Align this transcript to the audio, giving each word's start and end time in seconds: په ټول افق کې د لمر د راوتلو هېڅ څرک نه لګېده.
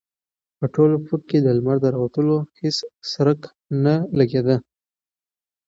په 0.57 0.65
ټول 0.73 0.89
افق 0.99 1.21
کې 1.29 1.37
د 1.41 1.47
لمر 1.57 1.77
د 1.81 1.85
راوتلو 1.95 2.35
هېڅ 2.61 2.77
څرک 3.11 3.39
نه 3.83 3.95
لګېده. 4.17 4.57